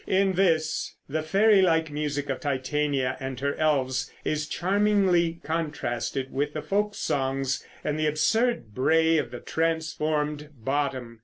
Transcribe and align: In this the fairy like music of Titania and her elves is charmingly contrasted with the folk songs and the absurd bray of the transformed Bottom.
In 0.07 0.33
this 0.33 0.95
the 1.07 1.21
fairy 1.21 1.61
like 1.61 1.91
music 1.91 2.27
of 2.27 2.39
Titania 2.39 3.17
and 3.19 3.39
her 3.39 3.53
elves 3.57 4.11
is 4.25 4.47
charmingly 4.47 5.39
contrasted 5.43 6.31
with 6.33 6.53
the 6.53 6.63
folk 6.63 6.95
songs 6.95 7.63
and 7.83 7.99
the 7.99 8.07
absurd 8.07 8.73
bray 8.73 9.19
of 9.19 9.29
the 9.29 9.41
transformed 9.41 10.49
Bottom. 10.57 11.19